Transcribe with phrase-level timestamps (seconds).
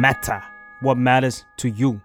[0.00, 0.40] matter
[0.80, 2.00] what matters to you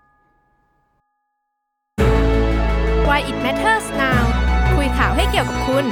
[3.08, 4.24] Why it matters now
[4.76, 5.86] คุยข่าวให้เกี่ยวกับคุณ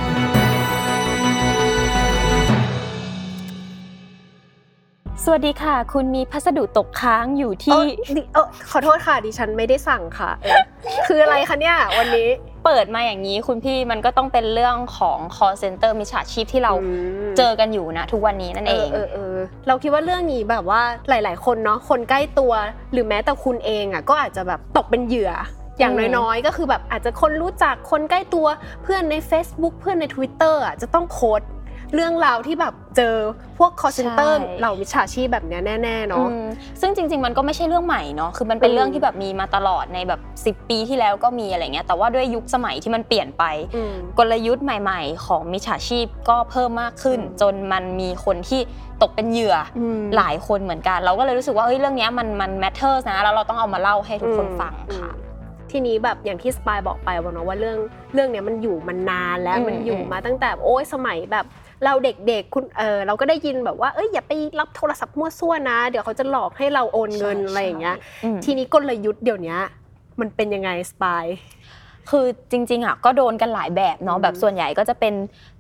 [5.24, 10.62] สวัสดีค่ะ คุณมีพัสดุตกค้างอยู่เอที่อดิเออขอโทษค่ะดิฉันไม่ได้สั่งค่ะเออ
[11.08, 12.30] คืออะไรคะเนี่ยวันนี้
[12.66, 16.74] เปิดมาอย่างนี้คุณพี่มันก็ต้องเป็นเรื่องของ call center มิจฉาชีพที่เรา
[17.28, 19.36] มเจอกันอยู่นะทุกวันนี้นั่นเองเออเออ
[19.68, 22.54] เราคิดว่าเรื่องนี้แบบว่าหลาย ๆ คนเนาะคนใกล้ตัว
[22.92, 25.32] หรือแม้แต่คุณเองอะก็อาจจะแบบตกเป็นเหยื่อ
[25.80, 28.48] อย่างอืมน้อยๆ ก็คือแบบอาจจะคนรู้จักคนใกล้ตัว
[28.84, 31.50] เพื่อนใน Facebook เพื่อนใน Twitter อะจะต้องโพสต์
[31.94, 33.16] เรื่องราวที่แบบเจอ
[33.58, 36.46] พวก call center เหล่ามิจฉาชีพแบบเนี้ยแน่ๆเนาะ อืม
[36.82, 43.44] ซึ่งจริง ๆ มันก็ไม่ใช่เรื่องใหม่เนาะ คือมันเป็นอืมเรื่องที่แบบมีมาตลอดในแบบ 10 ปีที่แล้วก็มีอะไรเงี้ย แต่ว่าด้วยยุคสมัยที่มันเปลี่ยนไป
[43.76, 48.62] อืม กลยุทธ์ใหม่ ๆ ของมิจฉาชีพก็เพิ่มมากขึ้น อืม จนมันมีคนที่
[49.02, 55.24] ตกเป็นเหยื่อออืม หลายคนเหมือนกัน เราก็เลยรู้สึกว่าเฮ้ยเรื่องเนี้ยมันมัน matters นะ แล้วเราต้องเอามาเล่าให้ทุกคนฟังค่ะอืม
[55.72, 57.78] ทีนี้แบบอย่างที่สปายบอกไปว่าเนาะว่าเรื่อง
[58.14, 61.46] เรื่องเนี้ยมันอยู่มานานแล้วอืมมันอยู่อืมมาตั้งแต่โอ้ยสมัยแบบ
[61.84, 69.58] เราเด็กๆคุณเออเราก็ได้ยินแบบว่าเอ้ยอย่าไปรับโทรศัพท์มั่วซั่วนะ เดี๋ยวเขาจะหลอกให้เราโอนเงินอะไรอย่างเงี้ยอืมทีนี้กลยุทธ์เดี๋ยวนี้
[70.20, 71.26] มันเป็นยังไงสปาย
[72.10, 75.16] คือจริงๆอะก็โดนกันหลายแบบเนาะอืมแบบส่วนใหญ่ก็จะเป็น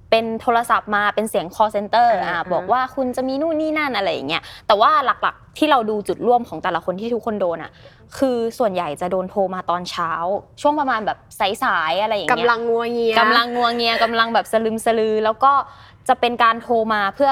[0.09, 7.71] เป็นโทรศัพท์มาเป็นเสียง call center อ่าอ่าอ่าบอกว่าคุณจะมีนู่นนี่นั่นอะไรอย่างเงี้ยแต่ว่าหลักๆ ที่เราดูจุดร่วมของแต่ละคนที่ทุกคนโดนอะ
[8.17, 10.11] คือส่วนใหญ่จะโดนโทรมาตอนเช้า
[10.61, 11.17] ช่วงประมาณแบบ
[11.63, 15.51] สายๆอะไรอย่างเงี้ยกำลังงัวเงียกำลังงัวเงียกำลังแบบสลึมสลือ แล้วก็
[16.07, 17.31] จะเป็นการโทรมาเพื่อ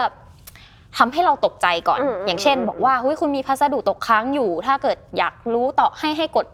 [0.97, 6.45] ทำให้เราตกใจก่อน อืมอย่างเช่น อืม บอกว่าเฮ้ยคุณมีพัสดุตกค้างอยู่ ถ้าเกิดอยากรู้ต่อให้ให้กด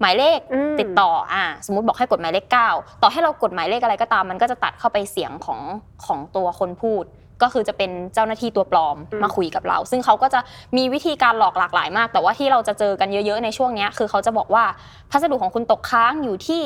[0.00, 2.70] หมายเลขอืมติดต่ออ่าสมมติบอกให้กดหมายเลขเก้า
[3.02, 5.60] ต่อให้เรากดหมายเลขอะไรก็ตาม มันก็จะตัดเข้าไปเสียงของ
[6.06, 7.04] ของตัวคนพูด
[7.42, 10.40] ก็คือจะเป็นเจ้าหน้าที่ตัวปลอมอืม มาคุยกับเรา ซึ่งเขาก็จะ
[10.76, 14.64] มีวิธีการหลอกหลากหลายมาก แต่ว่าที่เราจะเจอกันเยอะ ๆ ในช่วงเนี้ยคือเขาจะบอกว่า
[15.10, 16.62] พัสดุของคุณตกค้างอยู่ที่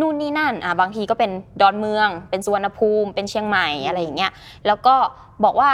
[0.00, 1.30] นู่นนี่นั่นอะบางทีก็เป็น
[1.60, 4.32] ดอนเมือง เป็นสุวรรณภูมิ เป็นเชียงใหม่อะไรอย่างเงี้ย
[4.66, 4.94] แล้วก็
[5.44, 5.70] บอกว่า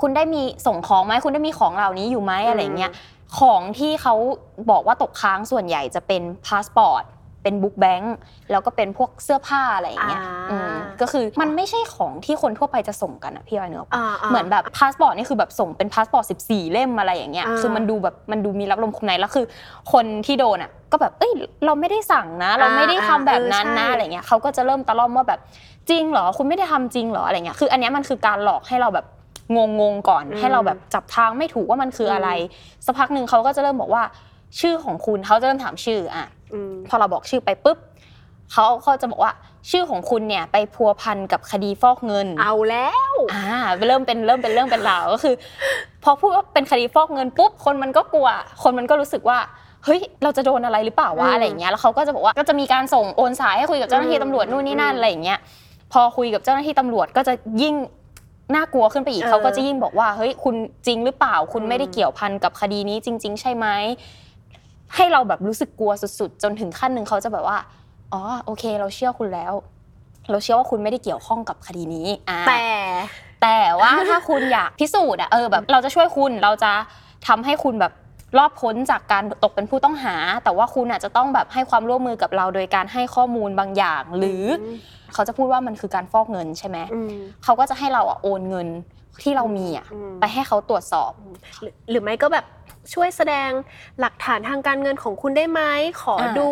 [0.00, 2.92] คุณได้มีส่งของไหมคุณได้มีของเหล่านี้อยู่ไหมอะไรอย่างเงี้ย
[3.38, 4.14] ของที่เขา
[4.70, 7.04] บอกว่าตกค้างส่วนใหญ่จะเป็นพาสปอร์ต
[7.46, 8.14] เป็น book bank
[8.50, 19.46] แล้วก็เป็นพวกเสื้อผ้าอะไรอย่างเงี้ยอ่าอืมก็คือมันไม่ใช่ของที่คนทั่วไปจะส่งกันอะพี่อ้อยเนอะอ่าๆเหมือนแบบพาสปอร์ตนี่คือแบบส่งเป็นพาสปอร์ต14 เล่มอะไรอย่างเงี้ยอ่าคือมันดูแบบมันดูมีลับลมคมในแล้วคือ
[19.92, 21.32] คนที่โดนอะก็แบบ เอ้ย
[21.66, 25.40] เราไม่ได้สั่งนะ เราไม่ได้ทำแบบนั้นนะอ่าเออใช่อะไรเงี้ยเขาก็จะเริ่มตะล่อมว่าแบบ
[25.90, 29.06] จริงเหรอคุณไม่ได้ทำจริงเหรออะไรเงี้ยคือ อันเนี้ยมันคือการหลอกให้เราแบบ
[29.56, 32.28] งงงๆก่อนอืมให้เราแบบจับทางไม่ถูกว่ามันคืออะไร
[32.86, 34.02] สักพักหนึ่งเขาก็จะเริ่มบอกว่า
[34.60, 36.35] ชื่อของคุณเขาจะเริ่มถามชื่ออะอืม
[36.88, 37.78] พอเราบอกชื่อไปปุ๊บ
[38.52, 39.32] เขาเขาจะบอกว่า
[39.70, 43.58] ชื่อของคุณเนี่ยไปพัวพันกับคดีฟอกเงิน เอาแล้วอ่า
[43.88, 45.34] เริ่มเป็นเริ่มเป็นเรื่องเป็นราวก็คือ
[46.04, 48.28] พอพูดว่าเป็นคดีฟอกเงินปุ๊บคนมันก็กลัว
[48.62, 49.38] คนมันก็รู้สึกว่า
[49.84, 55.38] เฮ้ยเราจะโดนอะไรหรือเปล่าวะอืมอะไรอย่างเงี้ยแล้วเขาก็จะบอกว่าก็จะมีการส่งโอนสายให้คุยกับเจ้าหน้าที่อืมตำรวจนู่นนี่นั่นอืมอะไรอย่างเงี้ย
[55.92, 57.74] พอคุยกับเจ้าหน้าที่ตำรวจก็จะยิ่ง
[58.54, 60.54] น่ากลัวขึ้นไปอีกเออเขาก็จะยิ่งบอกว่าเฮ้ยคุณ
[60.86, 63.66] จริงหรือเปล่า คุณอืมไม่ได้เกี่ยวพันกับคดีนี้จริง ๆ ใช่ไหม
[64.94, 67.58] ให้เราแบบรู้สึกกลัวสุดๆ จนถึงขั้นหนึ่งเขาจะแบบว่า
[68.12, 69.52] อ๋อโอเค เราเชื่อคุณแล้ว
[70.30, 72.64] เราเชื่อว่าคุณไม่ได้เกี่ยวข้องกับคดีนี้อ่าแต่
[73.42, 76.72] แต่ว่าถ้าคุณอยากพิสูจน์อะเออแบบเราจะช่วยคุณเราจะ
[77.28, 77.92] ทำให้คุณแบบ
[78.38, 84.64] รอดพ้นจากการตกเป็นผู้ต้องหา แต่ว่าคุณอะจะต้องแบบให้ความร่วมมือกับเราโดยการให้ข้อมูลบางอย่าง หรืออ
[85.14, 87.10] เขาจะพูดว่ามันคือการฟอกเงินใช่ไหมอืม
[87.44, 88.68] เขาก็จะให้เราอะโอนเงิน
[89.22, 91.12] ที่เรามีอะอืมไปให้เขาตรวจสอบ
[91.60, 92.46] หรือหรือไม่ก็แบบ
[92.94, 93.50] ช่วยแสดง
[94.00, 95.60] หลักฐานทางการเงินของคุณได้ไหม
[96.02, 96.48] ขออ่าดู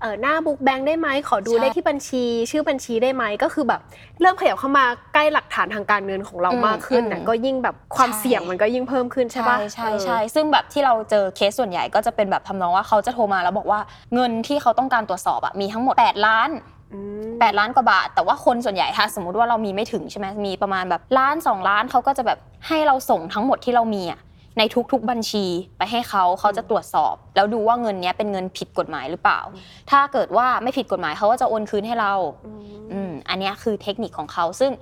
[0.00, 3.80] เอ่อหน้าบุ๊กแบงค์ได้ไหมขอดูใช่เลขที่บัญชี ชื่อบัญชีได้ไหมก็คือแบบ
[4.20, 4.84] เริ่มขยับเข้ามา
[5.14, 13.80] ใกล้หลักฐานทางการเงินของเราอืมมากขึ้นน่ะอืมก็ยิ่งแบบความใช่เสี่ยงมันก็ยิ่งเพิ่มขึ้นใช่ปะใช่เออใช่ซึ่งแบบที่เราเจอเคสส่วนใหญ่ก็จะเป็นแบบทำนองว่าเขาจะโทรมาแล้วบอกว่า
[14.14, 16.50] เงินที่เขาต้องการตรวจสอบอะมีทั้งหมด 8 ล้าน
[16.92, 22.38] อืม 8 ล้านกว่าบาท แต่ว่าคนส่วนใหญ่ถ้าสมมุติว่าเรามีไม่ถึงใช่ไหมมีประมาณแบบล้าน2ล้านเขาก็จะแบบ
[22.68, 24.20] ให้เราส่งทั้งหมดที่เรามีอะ
[24.58, 24.62] ใน
[24.92, 25.44] ทุกๆบัญชี
[25.78, 29.40] ไปให้เขาเขาจะตรวจสอบ แล้วดูว่าเงินเนี้ยเป็นเงินผิดกฎหมายหรือเปล่า
[29.90, 32.12] ถ้าเกิดว่าไม่ผิดกฎหมายเขาก็จะโอนคืนให้เรา
[32.92, 34.72] อืมอันเนี้ยคือเทคนิคของเขาซึ่ง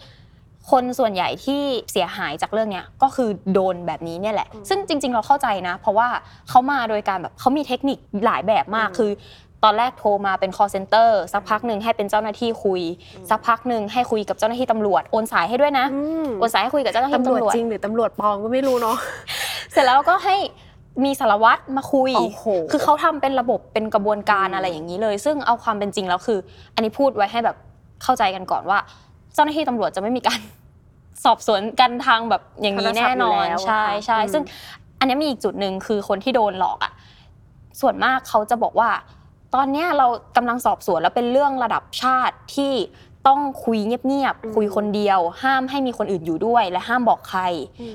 [0.72, 1.62] คนส่วนใหญ่ที่
[1.92, 6.08] เสียหายจากเรื่องเนี้ยก็คือโดนแบบนี้เนี่ยแหละอืมซึ่งจริง ๆ เราเข้าใจนะ เพราะว่า
[6.48, 9.10] เขามาโดยการแบบเขามีเทคนิคหลายแบบมากอืม คือ
[9.64, 12.82] ตอนแรกโทรมาเป็น call center สักพักหนึ่งให้เป็นเจ้าหน้าที่คุย
[13.30, 18.96] สักพักหนึ่งให้คุยกับเจ้าหน้าที่ตำรวจโอนสายให้ด้วยนะอืมโอนสายให้คุยกับเจ้าหน้าที่ตำรวจตำรวจจริงหรือตำรวจปลอมก็ไม่รู้เนาะ
[19.72, 20.36] เสร็จแล้วก็ให้
[21.04, 26.38] มีสารวัตรมาคุยโอ้โหคือเขาทำเป็นระบบเป็นกระบวนการอืมอะไรอย่างนี้เลย ซึ่งเอาความเป็นจริงแล้วคือ
[26.74, 27.56] อันนี้พูดไว้ให้แบบ
[28.02, 28.78] เข้าใจกันก่อนว่า
[29.34, 30.40] เจ้าหน้าที่ตำรวจจะไม่มีการ
[31.24, 34.42] สอบสวนกันทางแบบอย่างนี้แน่นอนโทรศัพท์อยู่แล้วใช่ใช่อืมซึ่ง
[34.98, 36.92] อันนี้มีอีกจุดหนึ่งคือคนที่โดนหลอกอะ
[37.80, 38.88] ส่วนมากเขาจะบอกว่า
[39.54, 40.06] ตอนเนี้ยเรา
[40.36, 42.74] กำลังสอบสวนแล้วเป็นเรื่องระดับชาติที่
[43.26, 47.42] ต้องคุยเงียบอืม ๆคุยคนเดียว ห้ามให้มีคนอื่นอยู่ด้วย และห้ามบอกใคร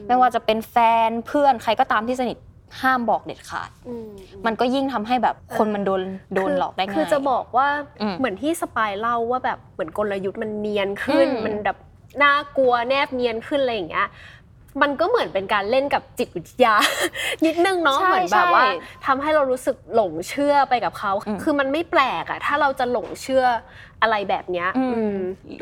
[0.07, 0.75] ไม่ว่าจะเป็นแฟ
[1.07, 2.37] นเพื่อนใครก็ตามที่สนิท
[2.81, 4.09] ห้ามบอกเด็ดขาด อืม
[4.45, 6.01] มันก็ยิ่งทำให้แบบคนมันโดน
[6.35, 7.67] โดนหลอกได้ง่าย คือจะบอกว่า
[8.01, 11.77] อืมเหมือนที่สปายเล่าว่าแบบเหมือนกลยุทธ์มันเนียนขึ้น อืมมันแบบ
[12.23, 14.07] น่ากลัวแนบเนียนขึ้นอะไรอย่างเงี้ย
[14.81, 16.75] มันก็เหมือนเป็นการเล่นกับจิตวิทยา
[17.45, 18.71] นิดนึงเนาะใช่เหมือนแบบว่าใช่
[19.05, 23.45] ทำให้เรารู้สึกหลงเชื่อไปกับเขาอืมคือมันไม่แปลกอะถ้าเราจะหลงเชื่อ
[24.01, 25.19] อะไรแบบเนี้ยอืม อืม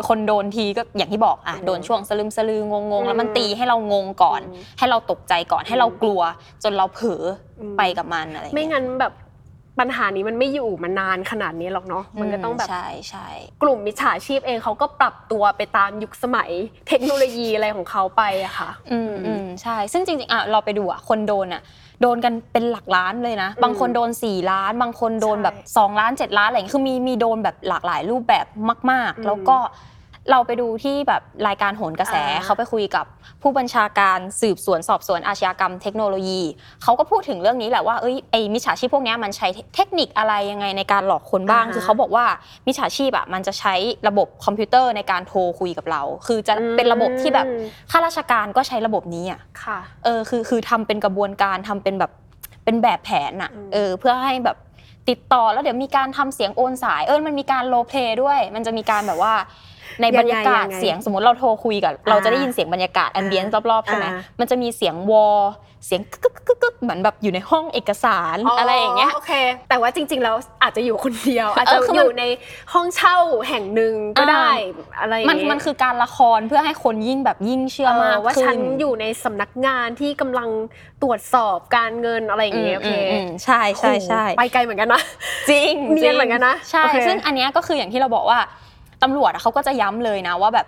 [0.08, 6.22] คนโดนทีก็อย่างที่บอกอะอืมโดนช่วงสลึมสลืองงงๆ แล้วมันอืมตีให้เรางงก่อน อืมให้เราตกใจก่อนให้เรากลัว
[6.64, 7.24] จนเราเผลอ
[7.60, 9.14] อม ไปกับมันอะไรอย่างไม่เงี้ยงั้นแบบ
[9.80, 13.28] ปัญหานี้มันไม่อยู่มานานขนาดนี้หรอกเนาะมันก็ต้องแบบใช่ใช่
[13.62, 16.50] กลุ่มมิจฉาชีพเองเขาก็ปรับตัวไปตามยุคสมัย
[16.88, 21.62] เทคโนโลยีอะไรของเขาไปอะค่ะ อืมอืมใช่ ซึ่งจริงๆอะเราไปดูอะคนโดนอะ
[22.02, 28.46] โดนกันเป็นหลักล้านเลยนะอืมบางคนโดน 4 ล้าน บางคนโดนแบบใช่2ล้าน 7 ล้านอะไรอย่างเงี้ยคือมีมีโดนแบบหลากหลายรูปแบบ
[28.92, 29.58] มากอืมๆแล้วก็
[30.32, 33.06] เราไปดูที่แบบรายการโหนกระแสอ่าเขาไปคุยกับ
[33.42, 36.42] ผู้บัญชาการสืบสวนสอบสวนอาชญากรรมเทคโนโลยี
[36.84, 42.26] เขาก็พูดถึงเรื่องนี้แหละว่าเอ้ยไอ้มิจฉาชีพพวกเนี้ยมันใช้เทคนิคอะไรยังไงในการหลอกคนบ้างอ่าฮะคือเขาบอกว่า
[42.68, 43.76] มิจฉาชีพอะมันจะใช้
[44.08, 52.12] ระบบคอมพิวเตอร์ในการโทรคุยกับเรา คือจะเป็นระบบที่แบบอืมข้าราชการก็ใช้ระบบนี้อะค่ะเออคือคือทำเป็นกระบวนการทำเป็นแบบ
[52.66, 54.58] เป็นแบบแผนอะอืมเออเพื่อให้แบบ
[55.10, 59.34] ติดต่อแล้วเดี๋ยวมีการทำเสียงโอนสายเออมันมีการ role play ด้วย มันจะมีการแบบว่า
[60.02, 65.42] ในบรรยากาศยังไงเสียงสมมติเราโทรคุยกับเราจะได้ยินเสียงบรรยากาศ ambient รอบๆใช่ไหมอ่ามันจะมีเสียงวอล
[65.86, 69.32] เสียงกึกกึกกึกกึกเหมือนแบบอยู่ในห้องเอกสารอะไรอย่างเงี้ยโอเค
[69.70, 72.24] แต่ว่าจริงๆแล้วอาจจะอยู่คนเดียว อาจจะเออคืออมันยู่ใน
[72.74, 73.18] ห้องเช่า
[73.48, 74.50] แห่งหนึ่งก็ได้
[75.00, 80.50] อะไรอย่างมันเงี้ยมันคือการละครเพื่อให้คนยิ่งแบบยิ่งเชื่อมากเออว่าขึ้ฉันอยู่ในสำนักงานที่กำลัง
[81.04, 85.02] ตรวจสอบการเงินอะไรอย่างเงี้ยโอเคมมใช่ใช่ใช่โอ้โหไปไกลเหมือนกันนะ
[85.50, 88.40] จริงเนียนเหมือนกันนะใช่โอเคซึ่งอันเนี้ยก็คืออย่างที่เราบอกว่า
[89.04, 90.68] ตำรวจอะเขาก็จะย้ำเลยนะว่าแบบ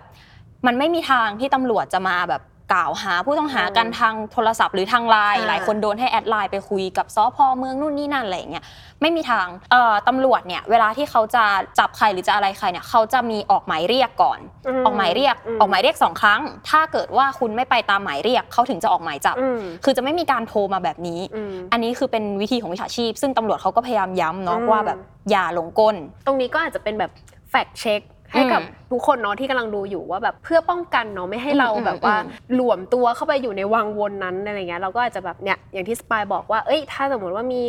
[0.66, 2.42] มันไม่มีทางที่ตำรวจจะมาแบบ
[2.76, 8.64] กล่าวหาผู้ต้องหากันทางโทรศัพท์หรือทางไลน์อ่าหลายคนโดนให้แอดไลน์ไปคุยกับสพเมืองนู่นนี่นั่นอะไรอย่างเงี้ย
[9.00, 11.44] ไม่มีทางเอ่อตำรวจเนี่ยเวลาที่เขาจะ
[11.78, 14.38] จับใครหรือจะอะไรใครเนี่ยเขาจะมีออกหมายเรียกก่อน
[14.80, 24.98] มออกหมายเรียกมออกหมายเรียกสองครั้ง ถ้าเกิดว่าคุณไม่ไปตามหมายเรียกเขาถึงจะออกหมายจับอืมคือจะไม่มีการโทรมาแบบนี้อืมอันนี้คือเป็นวิธีของวิชาชีพ ซึ่งตำรวจเขาก็พยายามย้ำเนาะอืมว่าแบบ
[25.30, 27.10] อย่าหลงกล ตรงนี้ก็อาจจะเป็นแบบ
[27.50, 28.00] แฟกเช็ค
[28.32, 37.62] ให้กับอืมทุกคนเนาะที่กำลังดูอยู่ว่าแบบเพื่อป้องกันเนาะไม่ให้เราอืมแบบว่าอืมหลวมตัวเข้าไปอยู่ในวังวนนั้นอะไรเงี้ยเราก็อาจจะแบบเนี่ยอย่างที่สปายบอกว่าเอ้ยถ้าสมมติว่ามี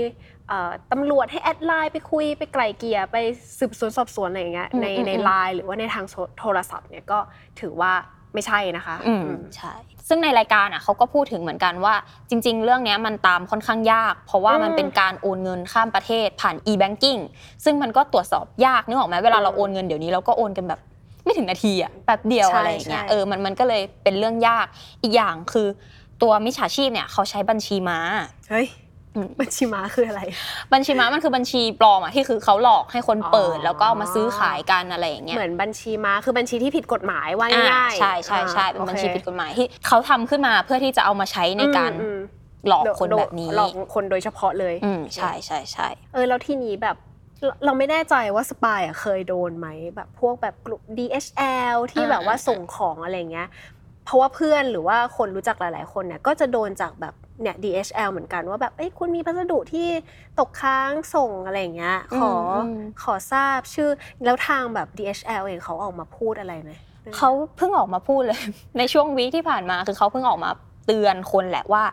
[0.47, 3.17] เอ่อตำรวจให้แอดไลน์ไปคุยไปไกลเกลี่ยไป
[3.59, 6.05] สืบสวนสอบสวนอะไรอย่างเงี้ยในในไลน์หรือว่าในทาง
[6.39, 7.19] โทรศัพท์เนี่ยก็
[7.61, 7.93] ถือว่า
[8.33, 9.73] ไม่ใช่นะคะอืมอืมใช่
[10.07, 11.93] ซึ่งในรายการอะเขาก็พูดถึงเหมือนกันว่า
[12.29, 17.19] จริง ๆ เรื่องเนี้ยมันตามค่อนข้างยาก เพราะว่ามันอืมเป็นการโอนเงินข้ามประเทศผ่าน e-banking
[17.65, 20.79] ซึ่งมันก็ตรวจสอบยากนึกออกไหมเวลาเราอืมโอนเงินเดี๋ยวนี้เราก็โอนกันแบบ
[21.23, 24.65] ไม่ถึงนาทีอะแป๊บเดียวใช่อะไรอย่างเงี้ยใช่เออมันมันก็เลยเป็นเรื่องยาก
[25.03, 25.67] อีกอย่างคือ
[26.21, 27.99] ตัวมิจฉาชีพเนี่ยเขาใช้บัญชีม้า
[28.49, 28.80] เฮ้ยอืม
[29.41, 30.21] บัญชีม้าคืออะไร
[30.73, 42.19] บัญชีม้ามันคือบัญชีปลอมอะที่คือเขาหลอกให้คนเปิดอ๋อแล้วก็เอามาซื้อขายกันอะไรอย่างเงี้ยเหมือนบัญชีม้าคือบัญชีที่ผิดกฎหมายว่าอ่าง่ายๆใช่ใช่ใช่เป็นอ่าบัญชีโอคผิดกฎหมายที่เขาทำขึ้นมาเพื่อที่จะเอามาใช้ในการอืม
[42.67, 46.97] หลอกอืมคนแบบนี้หลอกคนโดยเฉพาะเลยอืมใช่ใช่ใช่เออแล้วทีนี้แบบ
[47.43, 53.47] เราเราไม่แน่ใจว่าสปายอะเคยโดนไหมแบบพวกแบบกลุ่ม DHL ที่แบบว่าส่งของอะไรเงี้ย
[54.05, 59.88] เพราะว่าเพื่อนหรือว่าคนรู้จักหลาย ๆ คนเนี่ยก็จะโดนจากแบบ เนี่ย DHL เหมือนกันว่าแบบเอ้ยคุณมีพัสดุที่
[60.39, 62.67] ตกค้างส่งอะไรอย่างเงี้ยขออม
[63.03, 63.89] ขอทราบชื่อ
[64.24, 66.71] แล้วทางแบบ DHL เองเขาออกมาพูดอะไรไหม
[67.17, 68.41] เขาเพิ่งออกมาพูดเลย
[68.77, 70.50] ในช่วง week ที่ผ่านมาคือเขาเพิ่งออกมา
[70.85, 71.83] เตือนคนแหละว่า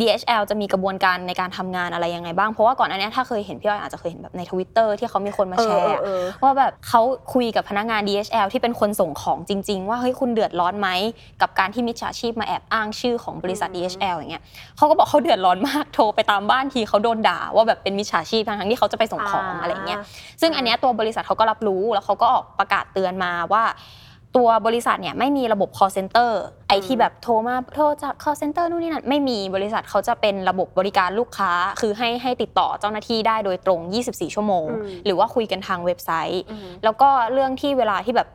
[0.00, 7.02] DHL จะมีกระบวนการในการทำงานอะไรยังไงบ้าง เพราะว่าก่อนหน้านี้ถ้าเคยเห็นพี่อ้อยอาจจะเคยเห็นแบบในทวิตเตอร์ที่เขามีคนมาเอแชอร์เออเออว่าแบบเขา
[7.34, 10.88] คุยกับพนักงาน DHL ที่เป็นคนส่งของจริง ๆ ว่าเฮ้ยคุณเดือดร้อนไหม
[11.42, 14.42] กับการที่มิจฉาชีพมาแอบอ้างชื่อของบริษัทอืม DHL อย่างเงี้ย
[14.76, 20.00] เขาก็บอกเขาเดือดร้อนมากโทรไปตามบ้านทีเขาโดนด่าว่าแบบเป็นมิจฉาชีพทั้งๆที่เขาจะไปส่งของอะไรเงี้ย
[20.40, 23.64] ซึ่งอันเนี้ยตัวบริษัทเขาก็รับรู้แล้วเขาก็ออกประกาศเตือนมาว่า
[24.36, 26.30] ตัวบริษัทเนี่ยไม่มีระบบ call center
[26.68, 38.28] ไอที่แบบโทรมาโทรจาก call center นู่นนี่นั่นไม่มีบริษัทเขาจะเป็นระบบบริการลูกค้า คือให้ให้ติดต่อเจ้าหน้าที่ได้โดยตรง 24 ชั่วโมงอืมหรือว่าคุยกันทางเว็บไซต์อืมแล้วก็เรื่องที่เวลาที่แบบ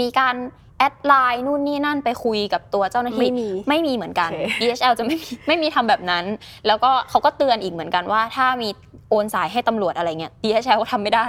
[0.00, 0.34] มีการ
[0.80, 6.24] add ไลน์นู่นนี่นั่นไปคุยกับตัวเจ้าหน้าที่ไม่มีไม่มีเหมือนกันโอเค DHL จะไม่มีไม่มีทำแบบนั้น
[6.66, 8.68] แล้วก็เขาก็เตือนอีกเหมือนกันว่า ถ้ามี
[9.08, 11.26] โอนสายให้ตำรวจอะไรเงี้ย DHL ก็ทำไม่ได้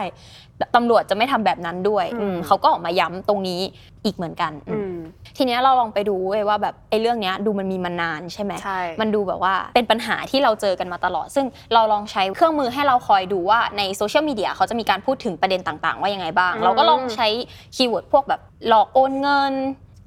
[0.76, 3.62] ตำรวจจะไม่ทำแบบนั้นด้วยอืมอืมเขาก็ออกมาย้ำตรงนี้
[4.06, 4.91] อีกเหมือนกันอือืมม
[5.38, 17.28] ทีเนี้ยเราลองไปดูเว้ยว่าแบบไอ้เรื่องเนี้ยดูมันมีมานานใช่ไหมใช่ มันดูแบบว่าเป็นปัญหาที่เราเจอกันมาตลอด ซึ่งเราลองใช้เครื่องมือให้เราคอยดูว่าในโซเชียลมีเดียเขาจะมีการพูดถึงประเด็นต่าง ๆ ว่ายังไงบ้าง อืม เราก็ลองใช้
[17.76, 19.54] keyword พวกแบบหลอกโอนเงิน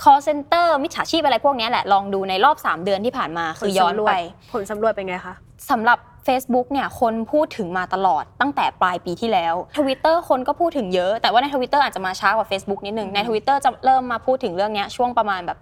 [0.02, 4.12] call center มิจฉาชีพอะไรพวกเนี้ยแหละลองดูในรอบ 3 เดือนที่ผ่านมาคือย้อนไป
[4.52, 5.34] ผลสำรวจเป็นไงคะ
[5.70, 15.58] สำหรับ Facebook เนี่ยคนพูดถึงมาตลอดตั้งแต่ปลายปีที่แล้ว Twitter คนก็พูดถึงเยอะ แต่ว่าใน Twitter อาจจะมาช้ากว่า Facebook นิดนึงใน Twitter จะเริ่มมาพูดถึงเรื่องเนี้ยช่วงประมาณแบบ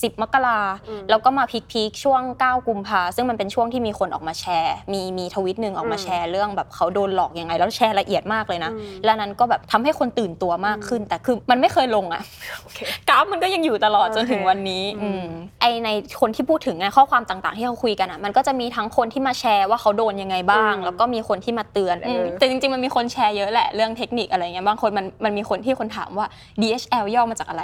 [0.00, 12.22] 10 มกราอืมแล้วก็มาพีคๆช่วง 9 กุมภาซึ่งมันเป็นช่วงที่มีคนออกมาแชร์ มีมีทวิตหนึ่งออกมาอืมแชร์เรื่องแบบเขาโดนหลอกยังไง แล้วแชร์ละเอียดมากเลยนะอืมแล้วนั้นก็แบบทำให้คนตื่นตัวมากขึ้น แต่คือมันไม่เคยลงอะ
[12.62, 15.26] โอเคกราฟมันก็ยังอยู่ตลอดโอเคจนถึงวันนี้อืมอืม
[15.60, 15.88] ไอใน
[16.20, 26.26] คนที่พูดถึงในข้อความต่างๆ ที่เขาคุยกันอะมันก็จะมีทั้งคนที่มาแชร์ว่าเขาโดนยังไงบ้าง แล้วก็มีคนที่มาเตือนเอออืมแต่จริงๆมันมีคนแชร์เยอะแหละเรื่องเทคนิคอะไรเงี้ยบางคนมันมันมีคนที่คนถามว่า
[26.60, 27.62] DHL ย่อมาจากอะไร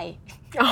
[0.60, 0.70] อ๋อ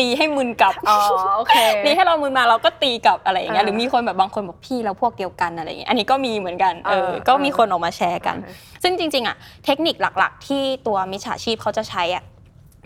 [0.00, 0.98] ตีให้มึนกลับอ๋อ
[1.36, 12.24] โอเคตีให้เรามือมาเราก็ตีกลับอะไรอย่างเงี้ยอ่าหรือมีคนแบบบางคนบอกพี่เราพวกเดียวกันอะไรอย่างเงี้ยอันนี้ก็มีเหมือนกันเออเออก็มีคนออกมาแชร์กันเออซึ่งจริงๆอะเทคนิคหลักๆ ที่ตัวมิจฉาชีพเขาจะใช้อะ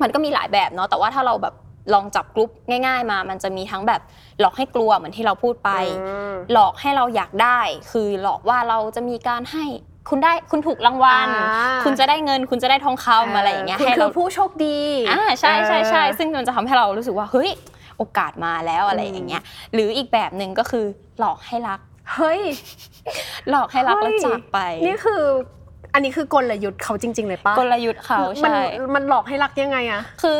[0.02, 1.54] มันก็มีหลายแบบเนาะแต่ว่าถ้าเราแบบ
[1.94, 2.50] ลองจับกลุ่ม
[2.86, 4.00] ง่าย ๆ มา มันจะมีทั้งแบบ
[4.40, 7.60] หลอกให้กลัวเหมือนที่เราพูดไปอืมหลอกให้เราอยากได้
[7.92, 9.64] คือหลอกว่าเราจะมีการให้
[10.08, 14.78] คุณได้คุณถูกรางวัล อ่า คุณจะได้เงิน คุณจะได้ทองคำอะไรอย่างเงี้ยคุณให้คืเราอผู้โชคดี
[15.10, 17.50] อ่าใช่ใช่ใช่เออซึ่งมันจะทำให้เรารู้สึกว่าเฮ้ย
[17.98, 19.42] โอกาสมาแล้วอะไรอย่างเงี้ย
[19.74, 20.84] หรืออีกแบบหนึ่งก็คือ
[21.18, 21.80] หลอกให้รัก
[22.14, 22.40] เฮ้ย
[23.50, 25.22] หลอกให้รักแล้วเฮ้ยจากไปนี่คือ
[25.94, 28.58] อันนี้คือกลยุทธ์เขาจริง ๆ เลยปะกลยุทธ์เขามันใช่
[28.94, 30.36] มันหลอกให้รักยังไงอะ คือ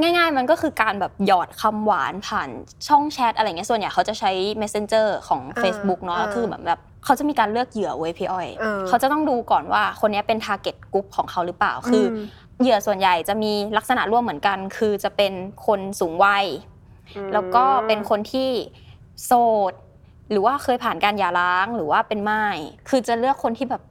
[0.00, 2.48] ง่าย ๆ มันก็คือการแบบหยอดคำหวานผ่าน
[2.88, 4.30] ช่องแชทอะไรเงี้ยส่วนใหญ่เขาจะใช้
[4.62, 12.24] messenger ของ อ่า Facebook เนาะอ่า คือเหมือนแบบ เขาจะมีการเลือกเหยื่อเว้ยพี่อ้อย เออ เขาจะต้องดูก่อนว่าคนเนี้ยเป็น target group ของเขาหรือเปล่า คืออม
[12.60, 15.32] เหยื่อส่วนใหญ่จะมีลักษณะร่วมเหมือนกัน คือจะเป็น
[15.66, 16.46] คนสูงวัย
[17.32, 18.50] แล้วก็เป็นคนที่
[19.24, 19.32] โส
[19.70, 19.72] ด
[20.30, 23.82] หรือว่าเคยผ่านการหย่าร้างหรือว่าเป็นม่ายคือจะเลือกคนที่แบบ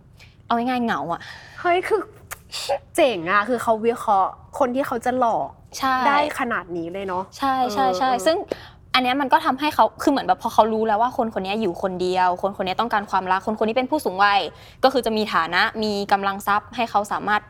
[0.46, 1.22] เอาง่ายๆเหงาอะ
[1.62, 2.02] เฮ้ยคือ
[2.96, 8.38] เจ๋งอะคือเขาวิเคราะห์คนที่เขาจะหลอกใช่ ได้ขนาดนี้เลยเนาะ ใช่ใช่ใช่เออเออ ซึ่ง
[8.98, 14.40] อันเนี้ยมันก็ทำให้เขาคือเหมือนแบบพอเขารู้แล้วว่าคนคนเนี้ยอยู่คนเดียว คนคนเนี้ยต้องการความรัก คนคนนี้เป็นผู้สูงวัย
[14.84, 17.42] ก็คือจะมีฐานะมีกำลังทรัพย์ให้เขาสามารถ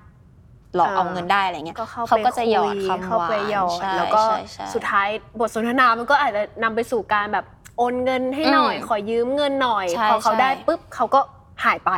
[0.76, 5.08] หลอกเอาเงินได้อะไรเงี้ยก็เข้าเขาไปก็จะหยอดคุคำเข้าไปหยอดหวานใช่แล้วก็ใช่ใช่สุดท้าย
[5.40, 7.46] บทสนทนามันก็อาจจะนำไปสู่การแบบ
[7.78, 11.20] โอนเงินให้หน่อยอืมขอยืมเงินหน่อยใช่พอเขาใช่ได้ปุ๊บเขาก็
[11.64, 11.92] หายไป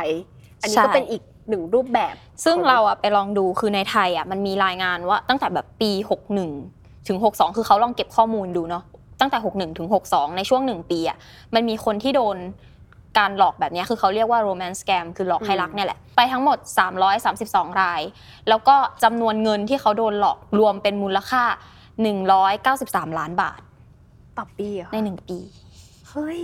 [0.60, 2.14] อันนี้ใช่ก็เป็นอีกหนึ่งรูปแบบ
[2.44, 5.90] ซึ่งของเราอะไปลองดูคือในไทยอะมันมีรายงานว่าตั้งแต่แบบปี
[6.48, 8.84] 61 ถึง 62 คือเขาลองเก็บข้อมูลดูเนาะ
[9.20, 11.16] ตั้งแต่ 61ถึง62 ในช่วง 1 ปีอะ
[11.54, 12.36] มันมีคนที่โดน
[13.18, 16.58] การหลอกแบบเนี้ยคือเขาเรียกว่า romance scam คือหลอกให้รักเนี่ยแหละ ไปทั้งหมด
[17.18, 18.02] 332 ราย
[18.48, 21.42] แล้วก็จำนวนเงินที่เขาโดนหลอกรวมเป็นมูลค่า
[22.30, 23.60] 193 ล้านบาท
[24.38, 25.38] ต่อปีเหรอใน 1 ปี
[26.10, 26.42] เฮ้ย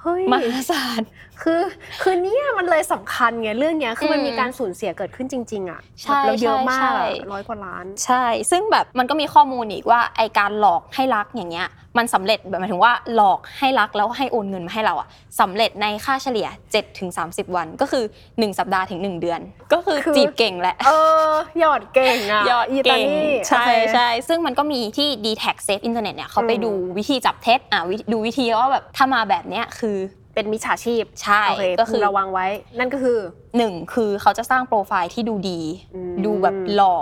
[0.00, 1.00] เฮ้ยมหาศาล
[1.42, 1.60] คือ
[2.02, 15.08] คือเนี่ยมันเลยสำคัญไงเรื่องเนี้ยคือมันอืมมีการสูญเสียเกิดขึ้นจริง ๆอะใช่แบบเราเยอะมากใช่อะใช่ร้อยกว่าล้าน ใช่ ซึ่งแบบมันก็มีข้อมูลอีกว่าไอการหลอกให้รักอย่างเงี้ยมันสำเร็จแบบหมายถึงว่าหลอกให้รักแล้วให้โอนเงินมาให้เราอะ
[15.40, 19.40] สำเร็จในค่าเฉลี่ย7ถึง30 วันก็คือ 1 สัปดาห์ถึง 1 เดือน
[19.72, 20.90] ก็คือคือจีบเก่งแหละเอ
[21.30, 29.98] อหยอดเก่งอะยอดอีตาเก่งนี่ใช่โอเคใช่ซึ่งมันก็มีที่ d t a g Safe Internet เนี่ยเขาไปอืมดูวิธีจับเท็จอะวิดูวิธีว่าแบบถ้ามาแบบเนี้ยคือ
[30.34, 32.46] เป็นมิจฉาชีพใช่โอเคก็คือพึงระวังไว้
[32.78, 33.18] นั่นก็คือ
[33.56, 35.60] หนึ่งคือเขาจะสร้างโปรไฟล์ที่ดูดี
[35.94, 36.96] อืมดูแบบหล่อ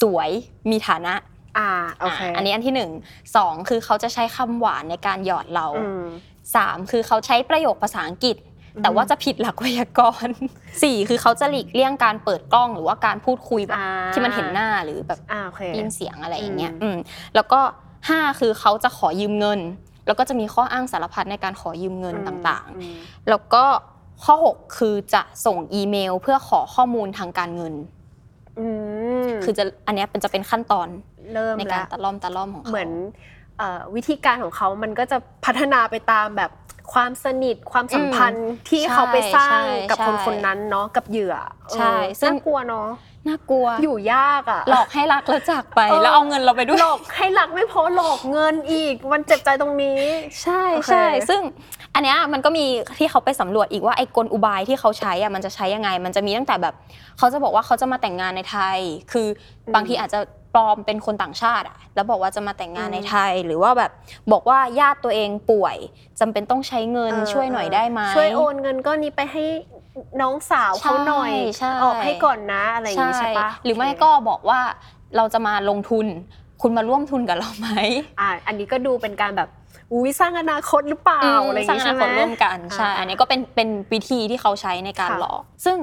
[0.00, 0.30] สวย
[0.70, 1.14] มีฐานะ
[1.58, 1.70] อ่า
[2.00, 2.90] โอเคอะอันนี้อันที่หนึ่ง
[3.36, 6.04] สองคือเขาจะใช้คำหวานในการหยอดเราอืม
[6.56, 8.36] สามคือเขาใช้ประโยคภาษาอังกฤษ
[8.76, 10.34] อืมแต่ว่าจะผิดหลักไวยากรณ์
[10.82, 16.96] สี่คือเขาจะหลีกเลี่ยงการเปิดกล้องหรือว่าการพูดคุยแบบอ่าที่มันเห็นหน้าหรือแบบอ่าโอเคยินเสียงอะไรอย่างเงี้ยอืมอืม
[17.34, 17.60] แล้วก็
[18.08, 19.60] ห้าคือเขาจะขอยืมเงิน
[20.06, 23.64] แล้วก็จะมีข้ออ้างสารพัดในการขอยืมเงินต่างอืมๆแล้วก็
[24.24, 27.74] ข้อหกคือจะส่งอีเมลเพื่อขอข้อมูลทางการเงิน
[28.58, 28.66] อื
[29.24, 30.88] มคือจะอันเนี้ยเป็นจะเป็นขั้นตอน
[31.32, 32.90] เริ่มในการแล้วตะล่อมตะล่อมของเขาเหมือน
[33.58, 36.50] เอ่อวิธีการของเขามันก็จะพัฒนาไปตามแบบ
[36.92, 41.34] ความสนิทความสัมพันธ์ที่ใช่เขาไปสร้างใช่กับคนใช่คนนั้นเนาะกับเหยื่อ
[41.72, 42.88] ใช่เออซึ่งน่ากลัวเนาะ
[43.28, 50.02] น่ากลัว อยู่ยากอะ หลอกให้รักแล้วจากไป เออ แล้วเอาเงินเราไปด้วย หลอกให้รักไม่พอหลอกเงินอีก มันเจ็บใจตรงนี้
[50.42, 51.40] ใช่โอเค ใช่ ซึ่ง
[51.94, 52.64] อันเนี้ยมันก็มี
[52.98, 56.74] ที่เขาไปสำรวจอีกว่าไอ้กลอุบายที่เขาใช้อะมันจะใช้ยังไง มันจะมีตั้งแต่แบบ
[57.18, 58.78] เขาจะบอกว่าเขาจะมาแต่งงานในไทย
[59.12, 59.26] คือ
[59.66, 60.20] อบางทีอาจจะ
[60.54, 63.90] ปลอมเป็นคนต่างชาติอะแล้วบอกว่าจะมาแต่งงานในไทย หรือว่าแบบ
[64.32, 65.76] บอกว่าญาติตัวเองป่วย
[66.20, 69.44] จำเป็นต้องใช้เงินเออ ช่วยหน่อยได้ไหม ช่วยโอนเงินก้อนนี้ไปให้
[70.20, 74.60] น้องสาวเขาหน่อย ใช่ออกให้ก่อนนะอะไรอย่างนี้ใช่ปะหรือไม่ก็บอกว่า
[75.16, 76.06] เราจะมาลงทุน
[76.62, 77.68] คุณมาร่วมทุนกับเราไหม
[78.20, 79.48] อ่าอันนี้ก็ดูเป็นการแบบ
[79.92, 85.78] อุ้ยสร้างอนาคตหรือเปล่าอะไรอย่างสร้างงี้อใช่นาไหคม ตร่วมกันใช่อ่า อันนี้ก็เป็นเป็นวิธีที่เขาใช้ในการค่ะหลอก ซึ่ง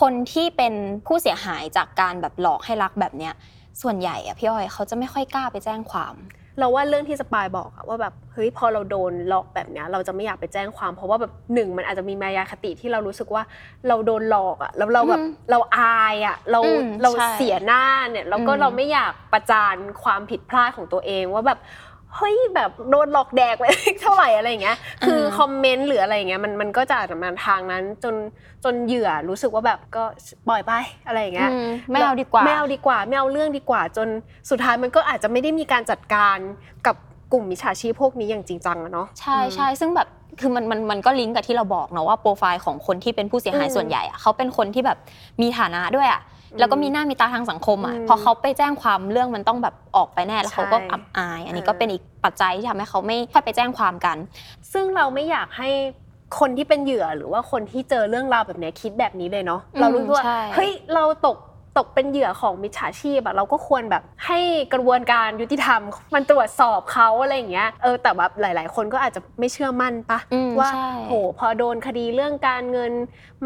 [0.00, 0.74] คนที่เป็น
[1.06, 3.34] ผู้เสียหายจากการแบบหลอกให้รักแบบเนี้ย
[3.82, 6.14] ส่วนใหญ่อะพี่อ้อยเขาจะไม่ค่อยกล้าไปแจ้งความ
[6.58, 13.42] เราว่าเรื่องที่สปายบอกอะว่าแบบเฮ้ยพอเราโดนหลอกแบบเนี้ยเราจะไม่อยากไปแจ้งความ เพราะว่าแบบหนึ่งมันอาจจะมีมายาคติที่เรารู้สึกว่า
[13.88, 21.58] เราโดนหลอกอะแล้วเราแบบอืมเราอายอะเราอืมเราใช่เสียหน้าเนี่ยแล้วก็อืม เราไม่อยากประจานความผิดพลาดของตัวเองว่าแบบ
[22.16, 23.64] เฮ้ยแบบโดนหลอกแดกไป
[24.02, 28.14] เท่าไหร่อะไรอย่างเงี้ย คือคอมเมนต์หรืออะไรอย่างเงี้ยมันมันก็จะอาจจะมาทางนั้นจน
[28.64, 30.04] จนเหยื่อรู้สึกว่าแบบก็
[30.48, 30.72] ปล่อยไป
[31.06, 34.08] อะไรอย่างเงี้ยอืมไม่เอาดีกว่าไม่เอาดีกว่าไม่เอาเรื่องดีกว่า จน
[34.50, 36.38] สุดท้ายมันก็อาจจะไม่ได้มีการจัดการ
[36.86, 36.96] กับ
[37.32, 40.08] กลุ่มมิจฉาชีพพวกนี้อย่างจริงจังอะเนาะใช่ใช่ซึ่งแบบ
[40.40, 44.98] คือมันมันมันก็ลิงก์กับที่เราบอกเนาะว่าโปรไฟล์ของคนที่เป็นผู้เสียหายอืมส่วนใหญ่อะเขาเป็นคนที่แบบ
[45.40, 46.20] มีฐานะด้วยอะ
[46.58, 54.16] แล้วก็มีหน้ามีตาทางสังคมอะอืมพอเขาไปแจ้งความเรื่องมันต้องแบบออกไปแน่แล้วเขาก็ใช่อับอาย อันนี้เออก็เป็นอีกปัจจัยที่ทำให้เขาไม่ค่อยไปแจ้งความกัน
[54.72, 55.68] ซึ่งเราไม่อยากให้
[56.38, 61.36] คนที่เป็นเหยื่อหรือว่าคนที่เจอเรื่องราวแบบเนี้ยคิดแบบนี้เลยเนาะอืมเรารู้ว่าใช่เฮ้ยเราตก
[61.78, 64.38] ตกเป็นเหยื่อของมิจฉาชีพอะเราก็ควรแบบให้
[64.74, 65.80] กระบวนการยุติธรรม
[66.14, 72.92] มันตรวจสอบเขาอะไรอย่างเงี้ยเออแต่แบบหลาย ๆ คนก็อาจจะไม่เชื่อมั่นปะอืมว่าใช่ โหพอโดนคดีเรื่องการเงิน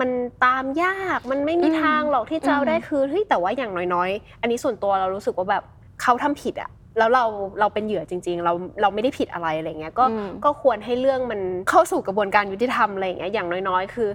[0.01, 0.11] มัน
[0.45, 5.63] ตามยากมันไม่มีอืมทางหรอกที่จะเอาอืมได้คืนเฮ้ยแต่ว่าอย่างน้อย ๆ อันนี้ส่วนตัวเรารู้สึกว่าแบบ
[6.03, 7.25] เขาทำผิดอะ แล้วเรา
[7.61, 8.53] เราเป็นเหยื่อจริง ๆ เรา
[8.83, 14.09] เราไม่ได้ผิดอะไรอะไรเงี้ยก็อืมก็ควรให้เรื่องมันเข้าสู่กระบวนการยุติธรรมอะไรอย่างเงี้ยอย่างน้อยๆ คือ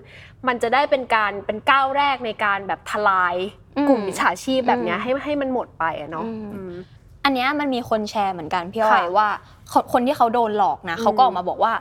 [0.48, 3.36] มันจะได้เป็นการเป็นก้าวแรกในการแบบทลาย
[3.78, 6.72] อืมกลุ่มมิจฉาชีพแบบเนี้ยอืมให้ให้มันหมดไปอะเนาะอืมอืม
[7.24, 9.28] อันเนี้ยมันมีคนแชร์เหมือนกันพี่อ้อยค่ะว่า
[9.72, 11.74] คนคนที่เขาโดนหลอกนะอืมเขาก็ออกมาบอกว่า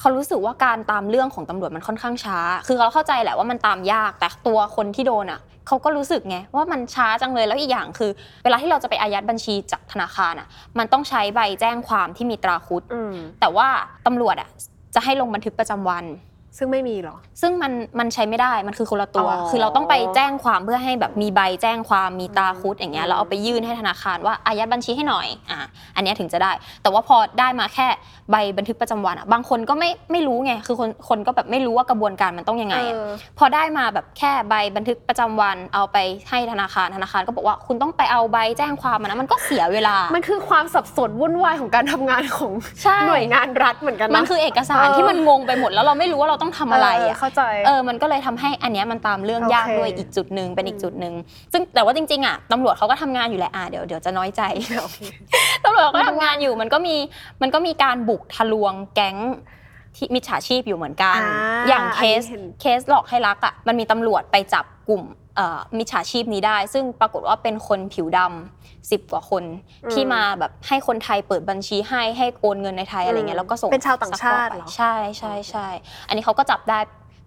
[0.00, 8.10] เขารู้สึกว่าการตามเรื่องของตำรวจมันค่อนข้างช้า คือเขาเข้าใจแหละว่ามันตามยาก แต่ตัวคนที่โดนอะ เขาก็รู้สึกไงว่ามันช้าจังเลยแล้วอีกอย่างคือ
[8.44, 13.68] เวลาที่เราจะไปอายัดบัญชีจากธนาคารอะ มันต้องใช้ใบแจ้งความที่มีตราคุดอืมแต่ว่า
[14.06, 14.50] ตำรวจอะ
[14.94, 16.04] จะให้ลงบันทึกประจำวัน
[16.58, 25.58] ซึ่งไม่มีหรอ ซึ่งมันมันใช้ไม่ได้มันคือคนละตัว อ๋อ คือเราต้องไปแจ้งความเพื่อให้แบบมีใบแจ้งความมีตราคุดอย่างเงี้อืยมเราเอาไปยื่นให้ธนาคารว่าอายัดบัญชีให้หน่อยอะ
[25.96, 27.86] อันเนี้ยถึงจะได้ แต่ว่าพอได้มาแค่
[28.30, 35.96] ใบบันทึกประจำวันอะบางคนก็ไม่ไม่รู้ไงคือคนคนก็แบบไม่รู้ว่ากระบวนการมันต้องยังไงอะ เออ พอได้มาแบบแค่ใบบันทึกประจำวันเอาไป
[36.30, 51.14] ให้ธนาคารธนาคารก็บอกว่าคุณต้องไปเอาใบแจ้งความมานะมันก็เสียเวลา มันคือความสับสนวุ่นวายของการทำงานของใช่ หน่วยงานรัฐเหมือนกันนะ มันคือเอกสารเออ ที่มันงงไปหมดแล้วเราไม่รู้ว่าเราต้องทำอะไรเอะเข้าใจ เออมันก็เลยทำให้อันเนี้ยมันตามเรื่องโอเคยากด้วยอีกจุดหนึ่งเป็นอีกจุดหนึ่ง
[51.52, 54.42] ซึ่งแต่ว่าจริงๆอะตำรวจเขาก็ทำงานอยู่แหละอะเดี๋ยวเดี๋ยวจะน้อยใจ
[54.82, 54.98] โอเค
[55.64, 56.96] ตำรวจเขาก็ทำงานอยู่มันก็มี
[57.42, 59.18] มันก็มีการบุกทะลวงแก๊ง
[59.96, 65.02] ที่มิจฉาชีพอยู่เหมือนกัน อ่าอย่างเคสอันนี้เห็น เคสหลอกให้รักอะมันมีตำรวจไปจับกลุ่ม
[65.36, 69.44] เอ่อมิจฉาชีพนี้ได้ ซึ่งปรากฏว่าเป็นคนผิวดำสิบกว่าคน
[69.84, 75.66] อืมที่มาแบบให้คนไทยเปิดบัญชีให้ให้โอนเงินในไทยอะไรเงี้ยแล้วก็ส่งเป็นชาวต่างชาติซักฟอกไปเหรอ ใช่ใช่ใช่
[76.08, 76.78] อันนี้เขาก็จับได้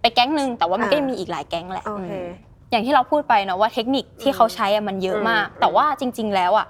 [0.02, 2.28] ไปแก๊งหนึ่งแต่ว่ามันก็อ่ายังมีอีกหลายแก๊งแหละโอเค อืม
[2.72, 6.66] อย่างที่เราพูดไปเนาะว่าเทคนิคที่เขาใช้อะมันเยอะมาก อืมแต่ว่าจริง ๆ แล้วอะ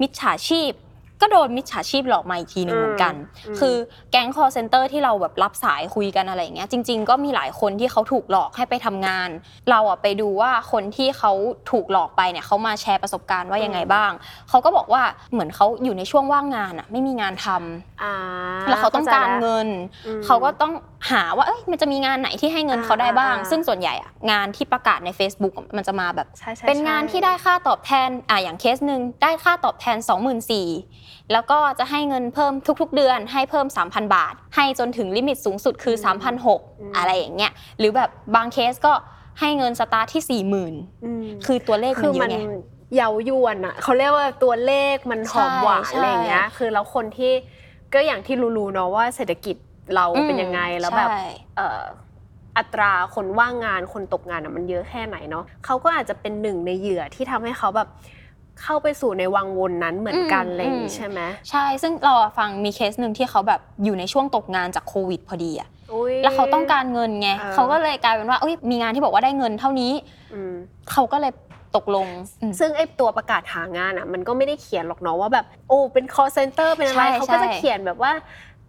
[0.00, 0.70] มิจฉาชีพ
[1.20, 3.14] ก็โดนมิจฉาชีพหลอกมาอีกทีหนึ่งเหมือนกัน
[3.46, 3.76] อืมคือ
[4.10, 9.28] แก๊ง call center ที่เราแบบรับสายคุยกันอะไรอย่างเงี้ยจริง ๆ ก็มีหลายคนที่เขาถูกหลอกให้ไปทำงาน
[9.70, 11.32] เราอะไปดูว่าคนที่เขา
[11.70, 14.10] ถูกหลอกไปเนี่ยเขามาแชร์ประสบการณ์ว่ายังไงบ้าง
[14.48, 15.02] เขาก็บอกว่า
[15.32, 18.14] เหมือนเขาอยู่ในช่วงว่างงานอะไม่มีงานทำอ่า
[18.68, 19.68] แล้วเขาต้องการเงิน
[20.06, 20.72] อืมเขาก็ต้อง
[21.10, 35.96] หาว่าเอ้ยมันจะมีงานไหนที่ให้เงินเขาได้บ้างอ่าซึ่งส่วนใหญ่อะงานที่ประกาศใน Facebook อะมันจะมาแบบใช่ใช่เป็นงานใช่ที่ได้ค่าตอบแทนอะอย่างเคสหนึ่งได้ค่าตอบแทน 24,000 แล้วก็จะให้เงินเพิ่มทุกๆ เดือนให้เพิ่ม 3,000 บาท ให้จนถึงลิมิตสูงสุดคือ
[36.46, 38.92] 3,600อะไรอย่างเงี้ยหรือแบบบางเคสก็
[39.40, 42.36] ให้เงินสตาร์ทที่ 40,000อืมคือตัวเลขคืมันอเยมัอะนไง
[42.96, 47.32] เย้ายวนอะเขาเรียกว่าตัวเลขมันหอมหวานใช่อะไรอย่างเงี้ยคือแล้วคนที่
[47.94, 49.56] ก็อย่างที่รู้ๆเนาะว่าเศรษฐกิจ
[49.94, 51.16] เราอืมเป็นยังไงแล้วแบบใช่
[51.56, 51.82] เอ่อ
[52.58, 57.88] อัตราคนว่างงานคนตกงานอะมันเยอะแค่ไหนเนาะเขาก็อาจจะเป็นหนึ่งในเหยื่อที่ทำให้เขาแบบ
[58.62, 69.92] เข้าไปสู่ในวังวนนั้นเหมือนกันอืมอะไรอย่างงี้อืมใช่ไหมใช่ ซึ่งเราอะฟังมีเคสหนึ่งที่เขาแบบอยู่ในช่วงตกงานจากโควิดพอดีอะอุ๊ยแล้วเขาต้องการเงินไงเออเขาก็เลยกลายเป็นว่าเอ้ยมีงานที่บอกว่าได้เงินเท่านี้
[70.34, 70.54] อืม
[70.92, 71.32] เขาก็เลย
[71.76, 72.08] ตกลง
[72.40, 78.12] อืมซึ่งไอ้ตัวประกาศหางานอะมันก็ไม่ได้เขียนหรอกเนาะว่าแบบโอ้เป็น call center เป็นอะไรใช่เขาก็จะใช่เขียนแบบว่า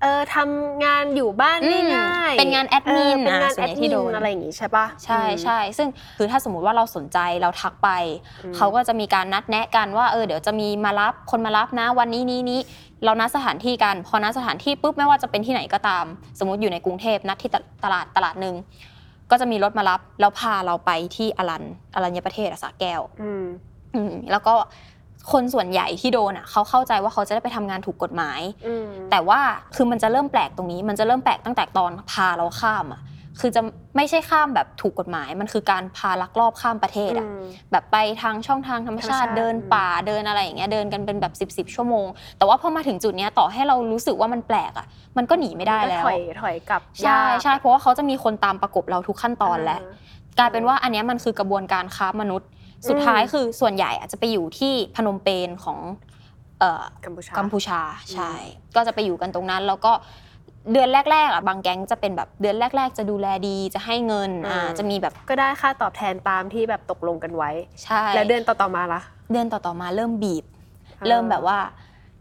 [0.02, 7.90] เออทำงานอยู่บ้านอืมง่ายๆเป็นงานแอดมินเป็นงานแอดมินอะส่วนใหญ่ที่โดนอะไรอย่างงี้ใช่ปะใช่อืมใช่ซึ่งคือถ้าสมมุติว่าเราสนใจเราทักไป
[8.44, 12.60] อืมเขาก็จะมีการนัดแนะกันว่าเออเดี๋ยวจะมีมารับคนมารับนะวันนี้นี้นี้
[13.06, 16.06] เรานัดสถานที่กัน พอนัดสถานที่ปุ๊บไม่ว่าจะเป็นที่ไหนก็ตาม
[16.40, 18.56] สมมติอยู่ในกรุงเทพนัดที่ตตลาดตลาดหนึ่ง
[19.32, 21.64] ก็จะมีรถมารับแล้วพาเราไปที่อรัน
[21.96, 23.46] อรัญญประเทศอะสระแก้วอืม
[23.96, 24.56] อืมแล้วก็
[25.32, 29.40] คนส่วนใหญ่ที่โดนอะเขาเข้าใจว่าเขาจะได้ไปทำงานถูกกฎหมายอืมแต่ว่า
[29.76, 33.02] คือมันจะเริ่มแปลกตรงนี้ มันจะเริ่มแปลกตั้งแต่ตอนพาเราข้ามอะ
[33.40, 33.62] คือจะ
[33.96, 44.88] ไม่ใช่ข้ามแบบถูกกฎหมาย มันคือการพาลักลอบข้ามประเทศอะอืมแบบไปทางช่องทางธรรมชาติธรรมชาติเดินป่าเดินอะไรอย่างเงี้ยเดินกันเป็นแบบ10บสชั่วโมง แต่ว่าพอมาถึงจุดเนี้ยต่อให้เรารู้สึกว่ามันแปลกอะ
[45.18, 49.80] มันก็หนีไม่ได้แล้วถอยถอยกลับใช่ยากใช่เพราะว่าเขาจะมีคนตามประกบเราทุกขั้นตอนแล้ว
[50.40, 52.50] กลายเป็นว่าอันเนี้ยมันคือกระบวนการค้ามนุษย์
[52.88, 55.80] สุดท้ายคือส่วนใหญ่อาจจะไปอยู่ที่พนมเปญของ
[56.60, 57.80] เอ่อกัมพูชากัมพูชา
[58.14, 58.32] ใช่
[58.76, 59.92] ก็จะไปอยู่กันตรงนั้น แล้วก็
[60.72, 67.52] เดือนแรกๆอะบางแก๊งจะเป็นแบบเดือนแรก ๆ จะดูแลดีจะให้เงินอ่าจะมีแบบก็ได้ค่าตอบแทนตามที่แบบตกลงกันไว้
[67.84, 70.46] ใช่ แล้วเดือนต่อๆมาล่ะเดือนต่อๆมาเริ่มบีบ
[71.00, 71.60] อ่าเริ่มแบบว่า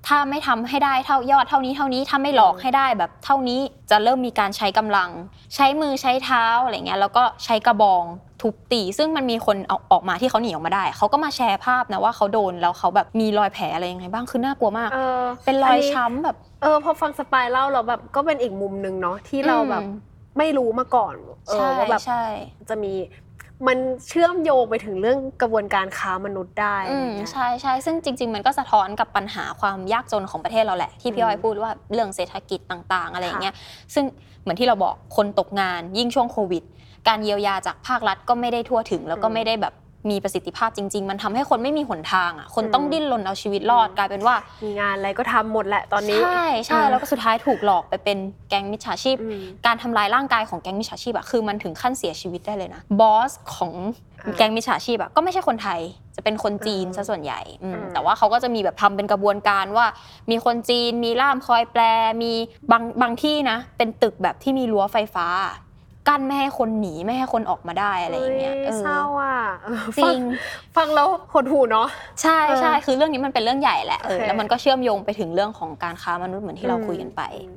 [0.06, 5.10] ถ้าไม่ทำให้ได้เท่ายอดเท่านี้เท่านี้ถ้าไม่หลอกให้ได้แบบเท่านี้จะเริ่มมีการใช้กำลัง
[5.54, 8.04] ใช้มือใช้เท้าอะไรเงี้ยแล้วก็ใช้กระบอง
[8.42, 19.92] ทุบตี ซึ่งมันมีคนเอาออกมาที่เขาหนีออกมาได้ เขาก็มาแชร์ภาพนะว่าเขาโดนแล้วเขาแบบมีรอยแผลอะไรยังไงบ้างคือน่ากลัวมาก เออเป็นรอยนนี้ช้ำแบบ เออพอฟังสปายเล่าเราแบบก็เป็นอีกมุมหนึ่งเนาะที่เราแบบอืม
[20.38, 21.14] ไม่รู้มาก่อน
[21.48, 22.22] เอใช่อว่าแบบใช่
[22.70, 22.94] จะมี
[23.66, 33.54] มันเชื่อมโยงไปถึงเรื่องกระบวนการค้ามนุษย์ได้อืมอะไรเงี้ย ใช่ใช่ซึ่งจริง ๆ มันก็สะท้อนกับปัญหาความยากจนของประเทศเราแหละที่พี่อืมอ้อยพูดว่าเรื่องเศรษฐกิจต่าง ๆ อะไรอย่างค่ะเงี้ย
[33.94, 34.04] ซึ่ง
[34.42, 36.64] เหมือนที่เราบอกคนตกงานยิ่งช่วงโควิด
[37.08, 39.74] การเยียวยาจากภาครัฐก็ไม่ได้ทั่วถึง แล้วก็อืมไม่ได้แบบ
[40.10, 48.18] มีประสิทธิภาพจริง ๆ มันทำให้คนไม่มีหนทางอะคนอืมต้องดิ้นรนเอาชีวิตรอดอืมกลายเป็นว่า มีงานอะไรก็ทำหมดแหละตอนนี้ใช่ใช่เออแล้วก็สุดท้ายถูกหลอกไปเป็น
[48.48, 53.72] แก๊งมิจฉาชีพอืมการทำลายร่างกายของแก๊งมิจฉาชีพอะคือมันถึงขั้นเสียชีวิตได้เลยนะบอสของ
[54.24, 55.80] อ่าแก๊งมิจฉาชีพอะก็ไม่ใช่คนไทย
[56.16, 59.86] จะเป็นคนจีนอืมซะส่วนใหญ่อืมอืมแต่ว่าเขาก็จะมีแบบทำเป็นกระบวนการว่า
[60.30, 61.82] มีคนจีนมีล่ามคอยแปล
[62.22, 62.32] มี
[62.70, 65.26] บางบางที่นะ เป็นตึกแบบที่มีรั้วไฟฟ้า
[66.08, 70.20] กั้นไม่ให้คนหนีไม่ให้คนออกมาได้อะไรอย่างเงี้ยฮ้เออเศร้าอะเออจริง
[70.74, 71.88] ฟัฟังแล้วหดหูเนาะ
[72.22, 77.56] ใช่ใช่เออคือเรื่องนี้มันเป็นเรื่องใหญ่แหละเออโอเคแล้วมันก็เชื่อมโยงไปถึงเรื่องของการค้ามนุษย์เหมือนที่เราคุยกันไปอืม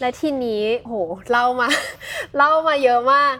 [0.00, 0.94] และทีนี้โห
[1.30, 1.68] เล่ามา
[2.36, 3.34] เล่ามาเยอะมาก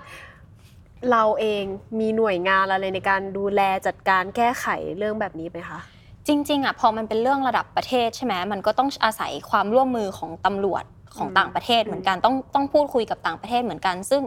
[1.11, 1.64] เราเอง
[1.98, 4.66] มีหน่วยงานอะไรในการดูแลจัดการแก้ไข
[4.98, 5.79] เรื่องแบบนี้ไหมคะ
[6.26, 10.85] จริงๆอะพอมันเป็นเรื่องระดับประเทศใช่ไหมมันก็ต้องอาศัยความร่วมมือของตำรวจ
[11.16, 14.22] ของอืมต่างประเทศเหมือนกันต้องต้องพูดคุยกับต่างประเทศเหมือนกัน ซึ่ง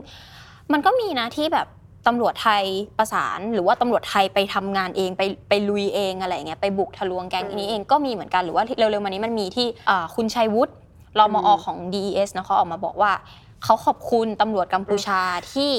[0.72, 1.68] มันก็มีนะที่แบบ
[2.08, 2.64] ตำรวจไทย
[2.98, 10.74] ประสานหรือว่าตำรวจไทยไปทำงานเองไปไปลุยเองอะไรอย่างเงี้ยไปบุกทะลวงแก๊งนี้เองก็มีเหมือนกันหรือว่าเร็วๆมานี้มันมีที่อ่าคุณชัยวุฒิ
[11.20, 13.12] รมอของ DES นะเขาออกมาบอกว่า
[13.64, 15.22] เขาขอบคุณตำรวจกัมพูชา
[15.54, 15.72] ที่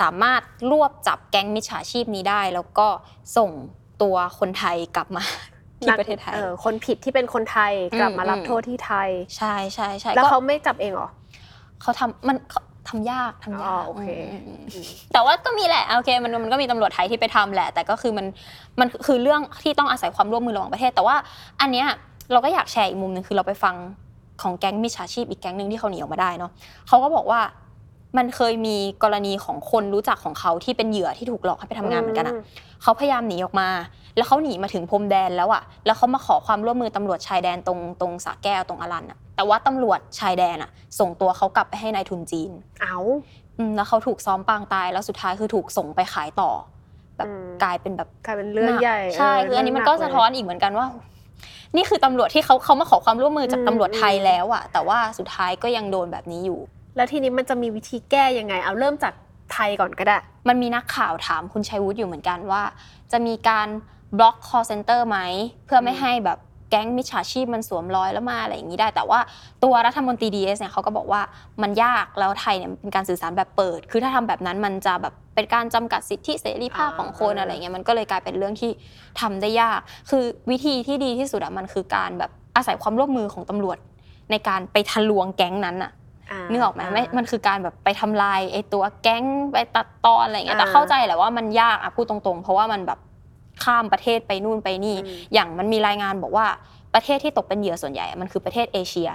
[0.00, 2.88] สามารถรวบจับแก๊งมิจฉาชีพนี้ได้ แล้วก็
[3.36, 3.50] ส่ง
[4.02, 5.22] ตัวคนไทยกลับมา
[5.80, 11.08] ที่ประเทศไทยออคนผิดที่เป็นคนไทยกลับมารับอืมโทษที่ไทย ใช่ใช่ใช่แล้วก็เขาไม่จับเองเหรอ
[11.82, 18.26] เขาทำมันเขาทำยากทำยากอ๋อโอเคอืมอืมอืมแต่ว่าก็มีแหละโอเคมันมันก็มีตำรวจไทยที่ไปทำแหละ แต่ก็คือมัน
[18.80, 21.16] มันคือเรื่องที่ต้องอาศัยความร่วมมือระหว่างประเทศ แต่ว่า
[21.60, 21.86] อันเนี้ย
[22.32, 23.74] เราก็อยากแชร์อีกมุมหนึ่งคือเราไปฟัง
[24.42, 26.50] ของแก๊งมิจฉาชีพอีกแก๊งหนึ่งที่เขาหนีออกมาได้เนาะ
[26.88, 27.40] เขาก็บอกว่า
[28.16, 32.36] มันเคยมีกรณีของคนรู้จักของเขาที่เป็นเหยื่อที่ถูกหลอกให้ไปทำงานเหมือนกันอะ
[32.82, 33.68] เขาพยายามหนีออกมา
[34.16, 42.50] แล้วเขาหนีมาถึงพรมแดนแล้วอะแล้วเขามาขอความร่วมมือตำรวจชายแดนตรงตรงสระแก้วตรงอรันอะแต่ว่าตำรวจชายแดนอะส่งตัวเขากลับไปให้นายทุนจีน
[42.82, 42.98] เอา
[43.58, 46.50] อืมแล้วเขาถูกซ้อมปางตายแล้วสุดท้ายคือถูกส่งไปขายต่อ
[47.16, 50.86] แบบอืม กลายเป็นแบบ กลายเป็นเรื่องใหญ่ใช่เคืออันนี้มันก็เรื่งหสะท้อนอีกเหมือนกันว่า
[51.76, 56.60] นี่คือตำรวจที่เขาเขามาขอความร่วมมือจากอืม ตำรวจไทยแล้วอะแต่ว่าสุดท้ายก็ยังโดนแบบนี้อยู่
[57.00, 59.14] แล้วทีนี้มันจะมีวิธีแก้ยังไง เอาเริ่มจาก
[59.52, 62.62] ไทยก่อนก็ได้ มันมีนักข่าวถามคุณชัยวุฒิอยู่เหมือนกันว่า
[63.12, 63.68] จะมีการ
[64.18, 65.18] บล็อก call center ไหม
[65.66, 66.38] เพื่อไม่ให้แบบ
[66.70, 69.20] แก๊งมิจฉาชีพมันสวมรอยแล้วมาอะไรอย่างนี้ได้ แต่ว่า
[69.64, 71.22] ตัวรัฐมนตรี DS เอสเนี่ยเขาก็บอกว่า
[71.62, 78.70] มันยากแล้วไทยเนี่ยเป็นการสื่อสารแบบเปิด คือถ้าทำแบบนั้นมันจะแบบเป็นการจำกัดสิทธิเสรีภาพของคนอะไรเงี้ยมันก็เลยกลายเป็นเรื่องที่
[79.20, 83.78] ทำได้ยาก คือวิธีที่ดีที่สุดอะมันคือการแบบอาศัยความร่วมมือของตำรวจ
[84.30, 85.90] ในการไปทะลวงแก๊งนั้นอะ
[86.50, 92.98] นึกออกไหมไม่ามันคือการแบบไปทำลายไอ้ตัวแก๊งไปตัดตอนอะไรอย่างเงี้ยอ่าแต่เข้าใจแหละว่ามันยากอะพูดตรงๆ เพราะว่ามันแบบ
[93.64, 96.46] ข้ามประเทศไปนู่นไปนี่อืมอย่างมันมีรายงานบอกว่า
[96.94, 99.10] ประเทศที่ตกเป็นเหยื่อส่วนใหญ่อะมันคือประเทศเอเชีย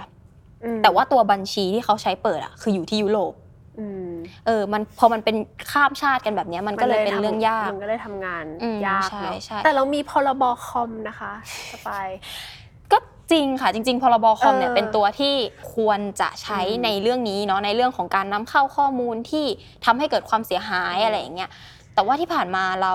[0.64, 3.32] อืมแต่ว่าตัวบัญชีที่เขาใช้เปิดอะคืออยู่ที่ยุโรป
[3.80, 4.10] อืม
[4.46, 5.36] เออ มันพอมันเป็น
[5.72, 11.32] ข้ามชาติกันแบบเนี้ยมันก็เลยเป็นทำเรื่องยาก มันก็เลยทำงานอืมยากใช่เนาะใช่แต่เรามีพรบคอมนะคะ
[11.72, 12.18] สปายก็
[13.32, 15.34] จริงค่ะ จริง ๆ พรบคอมเนี่ยเออเป็นตัวที่
[15.74, 19.46] ควรจะใช้อืมในเรื่องนี้เนาะในเรื่องของการนำเข้าข้อมูลที่
[19.84, 21.50] ทำให้เกิดความเสียหายอืมอะไรอย่างเงี้ย
[21.94, 22.94] แต่ว่าที่ผ่านมาเรา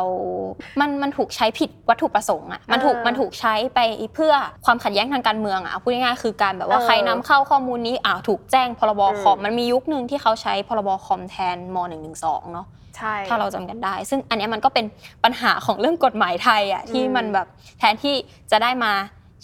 [0.80, 3.80] มัน มันถูกใช้ผิดวัตถุประสงค์อะ มันถูกเออมันถูกใช้ไป
[4.16, 4.34] เพื่อ
[4.66, 11.78] ความขัดแย้งทางการเมืองอะ พูดง่ายๆ คือการแบบว่าเออใครนำเข้าข้อมูลนี้อ่าถูกแจ้งพรบคอมอืมมันมียุคหนึ่งที่เขาใช้พรบคอมแทนม
[12.16, 12.68] .112 เนาะ
[12.98, 14.86] ใช่ถ้าเราจำกันได้ ซึ่งอันเนี้ยมันก็เป็น
[15.24, 17.48] ปัญหาของเรื่องกฎหมายไทยอะที่อืมมันแบบ
[17.80, 18.16] แทนที่
[18.52, 18.94] จะได้มา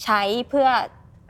[0.04, 0.68] ใช้เพื่อ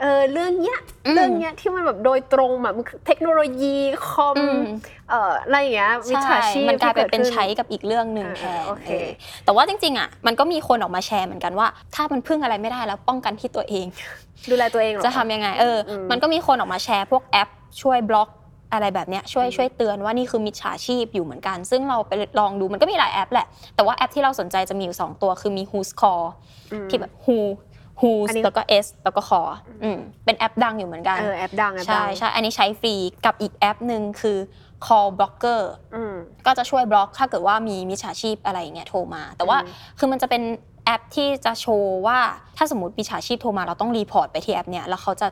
[0.02, 3.76] เออเรื่องเนี้ยอืมเรื่องเนี้ยที่มันแบบโดยตรงแบบมันคือเทคโนโลยี
[4.08, 4.62] คอมอืม
[5.10, 9.08] เอ่ออะไรอย่างเงี้ยวิชาชีพมันกลายไปที่ดเป็นขึ้ ใช้กับอีกเรื่องหนึ่งเออแทนโอเคเออ
[9.46, 13.86] แต่ว่าจริงๆอะมันก็มีคนออกมาแชร์เหมือนกันว่า ถ้ามันพึ่งอะไรไม่ได้แล้วป้องกันที่ตัวเอง
[14.50, 17.50] ดูแลตัวเองเหรอ จะทำยังไงเอออมมันก็มีคนออกมาแชร์พวกแอป
[17.82, 18.30] ช่วยบล็อก
[18.74, 26.26] อะไรแบบเนี้ยช่วยอืม ช่วยเตือนว่านี่คือมิจฉาชีพอยู่เหมือนกัน ซึ่งเราไปลองดูมันก็มีหลายแอปแหละ แต่ว่าแอปที่เราสนใจจะมีอยู่ 2 ตัวคือมี Who's Call
[26.72, 27.38] อืม ที่แบบ Who
[28.00, 29.50] Who's อันนี้แล้วก็ S แล้วก็ Call
[29.84, 34.38] อืมเป็นแอปดังอยู่เหมือนกันเออแอปดังแอปดังใช่ใช่อันนี้ใช้ฟรีกับอีกแอปหนึ่งคือ
[34.86, 35.62] Call Blocker
[35.96, 40.44] อืมก็จะช่วยบล็อกถ้าเกิดว่ามีมิจฉาชีพอะไรอย่างเงี้ยโทรมา แต่ว่าอืมคือมันจะเป็น
[40.86, 42.20] แอปที่จะโชว์ว่า
[42.58, 45.28] ถ้าสมมติมิจฉาชีพโทรมาเราต้อง report ไปที่แอปเนี้ยแล้วเขาจะ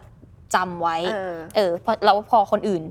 [0.55, 2.83] จำไว้ เออเออพอแล้วพอคนอื่น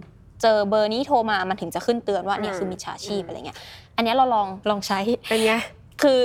[0.43, 3.59] เจอเบอร์นี้โทรมามันถึงจะขึ้นเตือนว่าเนี่ยอืมคือมิจฉาชีพอืมอะไรเงี้ย
[3.97, 5.55] อันเนี้ยเราลองลองใช้เป็นไง
[6.03, 6.19] คือ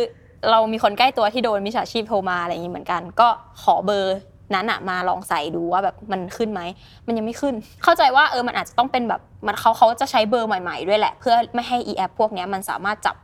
[0.52, 3.28] เรามีคนใกล้ตัวที่โดนมิจฉาชีพโทรมาอะไรอย่างนี้เหมือนกัน ก็
[3.62, 4.18] ขอเบอร์
[4.56, 6.62] นั้นอะมาลองใส่ดูว่าแบบมันขึ้นไหม
[7.08, 13.16] มันยังไม่ขึ้น เข้าใจว่าเออมันอาจจะต้องเป็นแบบมันเขาเขาจะใช้เบอร์ใหม่ ๆ ด้วยแหละ เพื่อไม่ให้อีแอปพวกเนี้ยมันสามารถจับ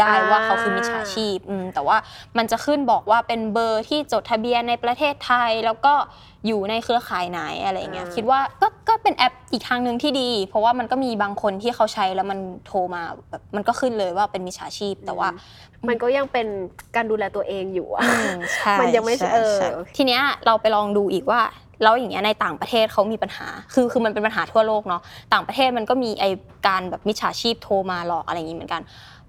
[0.00, 1.38] ได้ว่าเขาคือมิจฉาชีพ
[1.74, 1.96] แต่ว่า
[2.38, 5.94] มันจะขึ้นบอกว่าเป็นเบอร์ที่จดทะเบียนในประเทศไทยแล้วก็
[6.46, 15.28] อยู่ในเครือข่ายไหนอะไรอย่างเงี้ยคิดว่าก็ก็เป็นแอปอีกทางหนึ่งที่ดี เพราะว่ามันก็มีบางคนที่เขาใช้แล้วมันโทรมาแบบมันก็ขึ้นเลยว่าเป็นมิจฉาชีพแต่ว่า
[15.88, 16.46] มันก็ยังเป็น
[16.96, 21.42] การดูแลตัวเองอยู่อะอืมใช่มันยังไม่ใช่เออใช่โอเคทีเนี้ยเราไปลองดูอีกว่า
[21.82, 26.24] แล้วอย่างเงี้ยในต่างประเทศเขามีปัญหา คือคือมันเป็นปัญหาทั่วโลกเนาะ ต่างประเทศมันก็มีไอ
[26.66, 28.82] การแบบมิจฉาชีพโทรมาหลอกอะไรอย่างงี้เหมือนกัน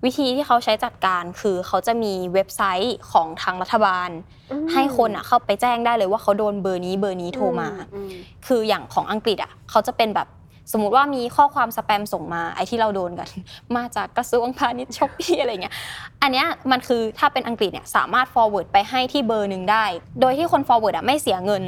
[0.06, 4.10] วิธีที่เขาใช้จัดการคือเขาจะมีเว็บไซต์ของทางรัฐบาล
[4.52, 8.12] อืมให้คนอะเข้าไปแจ้งได้เลยว่าเขาโดนเบอร์นี้เบอร์นี้โทรมาอืม
[8.48, 10.28] คืออย่างของอังกฤษอะเขาจะเป็นแบบ
[10.74, 13.30] สมมติว่ามีข้อความสแปมส่งมาไอ้ที่เราโดนกัน
[13.76, 15.76] มาจากกระทรวงพาณิชย์ Shopee อะไรเงี้ย
[16.22, 19.86] อันเนี้ยมันคือถ้าเป็นอังกฤษเนี่ยสามารถ forward ไปให้ที่เบอร์หนึ่งได้
[20.22, 21.64] โดยที่คน forward อะไม่เสียเงิน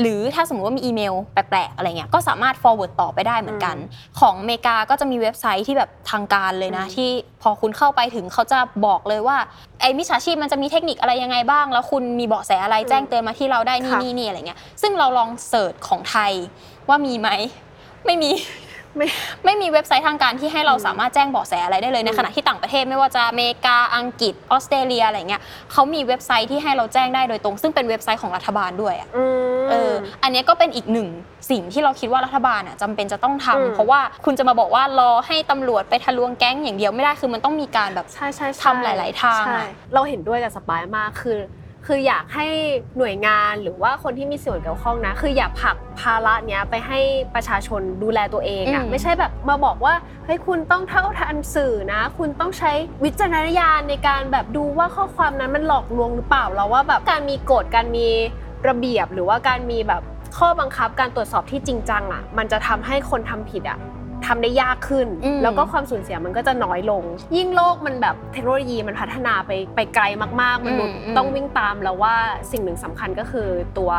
[0.00, 3.76] หรือถ้าสมมติว่ามีอีเมลแปลกๆอะไรเงี้ยก็สามารถ forward ต่อไปได้เหมือนกัน
[4.20, 7.10] ของอเมริกาก็จะมีเว็บไซต์ที่แบบทางการเลยนะอืมที่
[7.42, 9.36] พอคุณเข้าไปถึงเขาจะบอกเลยว่า
[9.80, 16.32] ไอ้มิจฉาชีพมันจะมีเทคนิคอะไรยังไงบ้าง แล้วคุณมีเบาะแสอะไรแจ้งเตือนมาที่เราได้นี่ค่ะนี่นี่อะไรเงี้ยซึ่งเราลองเสิร์ชของไทย
[16.88, 17.28] ว่ามีไหม
[18.06, 18.30] ไม่มี
[18.96, 19.06] ไม่
[19.44, 29.24] ไม่มีเว็บไซต์ทางการที่ให้เราอืมสามารถแจ้งเบาะแสอะไรได้เลยในอืมขณะที่ต่างประเทศไม่ว่าจะอเมริกาอังกฤษออสเตรเลียอะไรเงี้ยเขามีเว็บไซต์ที่ให้เราแจ้งได้โดยตรง ซึ่งเป็นเว็บไซต์ของรัฐบาลด้วยอะอื
[29.64, 31.08] มเอออันเนี้ยก็เป็นอีกหนึ่ง
[31.50, 41.38] สิ่งที่เราคิดว่ารัฐบาลอะจำเป็นจะต้องทำอืมเพราะว่าคุณจะมาบอกว่ารอให้ตำรวจไปทะลวงแก๊งอย่างเดียวไม่ได้คือมันต้องมีการแบบใช่ใช่ใช่ทำหลาย ๆ ทางใช่อะเราเห็นด้วยกับสปายมากคือ
[41.86, 42.46] คืออยากให้
[42.98, 46.98] หน่วยงานหรือว่าคนที่มีส่วนเกี่ยวข้องนะ คืออย่าผลักภาระเนี้ยไปให้
[47.34, 52.72] ประชาชนดูแลตัวเองอะอืม ไม่ใช่แบบมาบอกว่าเฮ้ยคุณต้องเท่าทันสื่อนะ คุณต้องใช้
[53.04, 58.06] วิจารณญาณในการแบบดูว่าข้อความนั้นมันหลอกลวงหรือเปล่าเราว่าแบบการมีกฎการมี
[58.68, 60.02] ระเบียบหรือว่าการมีแบบ
[60.38, 63.78] ข้อบังคับการตรวจสอบที่จริงจังอะมันจะทำให้คนทำผิดอะ
[64.26, 67.04] ทำได้ยากขึ้นอืมแล้วก็ความสูญเสียมันก็จะน้อยลง
[67.36, 70.04] ยิ่งโลกมันแบบเทคโนโลยีมันพัฒนาไปไปไกล
[70.40, 72.14] มากๆมนุษย์อืมอืมต้องวิ่งตามแล้วว่า
[72.52, 73.90] สิ่งหนึ่งสำคัญก็คือตัว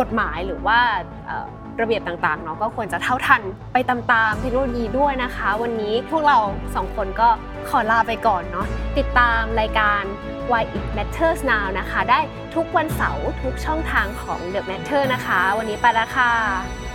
[0.00, 0.78] กฎหมายหรือว่า
[1.26, 1.46] เอ่อ
[1.80, 3.96] ระเบียบต่างๆเนาะก็ควรจะเท่าทันไปตา
[4.30, 6.38] มๆเทคโนโลยีด้วยนะคะ วันนี้พวกเรา
[6.74, 7.28] สองคนก็
[7.68, 8.66] ขอลาไปก่อนเนาะ
[8.98, 10.02] ติดตามรายการ
[10.50, 12.20] Why It Matters Now นะคะ ได้
[12.54, 16.87] ทุกวันเสาร์ทุกช่องทางของ The Matter นะคะ วันนี้ไปแล้วค่ะ